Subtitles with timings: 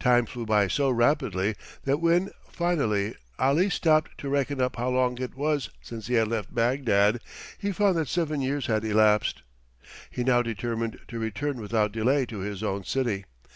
[0.00, 5.18] Time flew by so rapidly that when, finally, Ali stopped to reckon up how long
[5.22, 7.20] it was since he had left Bagdad,
[7.58, 9.42] he found that seven years had elapsed.
[10.10, 13.24] He now determined to return without delay to his own city.